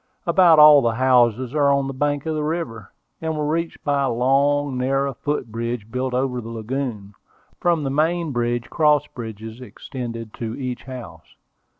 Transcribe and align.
About 0.25 0.57
all 0.57 0.81
the 0.81 0.95
houses 0.95 1.53
are 1.53 1.69
on 1.71 1.85
the 1.85 1.93
bank 1.93 2.25
of 2.25 2.33
the 2.33 2.43
river, 2.43 2.91
and 3.21 3.37
were 3.37 3.45
reached 3.47 3.83
by 3.83 4.01
a 4.01 4.09
long, 4.11 4.75
narrow 4.75 5.13
foot 5.13 5.51
bridge, 5.51 5.91
built 5.91 6.15
over 6.15 6.41
the 6.41 6.49
lagoon. 6.49 7.13
From 7.59 7.83
the 7.83 7.91
main 7.91 8.31
bridge, 8.31 8.67
cross 8.71 9.05
bridges 9.05 9.61
extended 9.61 10.33
to 10.39 10.55
each 10.55 10.85
house. 10.85 11.35